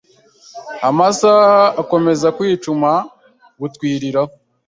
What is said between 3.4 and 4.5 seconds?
butwiriraho,